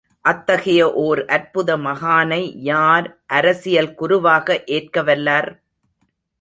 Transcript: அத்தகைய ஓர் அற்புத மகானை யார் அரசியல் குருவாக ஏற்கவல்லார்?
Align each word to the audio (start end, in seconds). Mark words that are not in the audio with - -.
அத்தகைய 0.25 0.81
ஓர் 0.93 1.25
அற்புத 1.25 1.77
மகானை 1.77 2.41
யார் 2.63 3.07
அரசியல் 3.27 3.93
குருவாக 3.93 4.63
ஏற்கவல்லார்? 4.67 5.49